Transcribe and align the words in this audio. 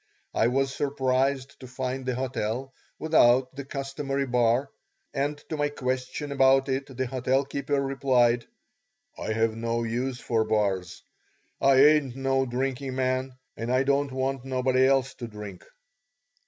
I 0.33 0.47
was 0.47 0.73
surprised 0.73 1.59
to 1.59 1.67
find 1.67 2.07
the 2.07 2.15
hotel 2.15 2.73
without 2.97 3.55
the 3.55 3.63
customary 3.63 4.25
bar, 4.25 4.71
and 5.13 5.37
to 5.49 5.57
my 5.57 5.69
question 5.69 6.31
about 6.31 6.67
it 6.69 6.87
the 6.97 7.05
hotel 7.05 7.45
keeper 7.45 7.79
replied, 7.79 8.47
"I 9.15 9.33
have 9.33 9.55
no 9.55 9.83
use 9.83 10.19
for 10.19 10.43
bars; 10.43 11.03
I 11.61 11.75
ain't 11.85 12.15
no 12.15 12.47
drinking 12.47 12.95
man 12.95 13.37
and 13.55 13.71
I 13.71 13.83
don't 13.83 14.11
want 14.11 14.43
nobody 14.43 14.87
else 14.87 15.13
to 15.13 15.27
drink." 15.27 15.65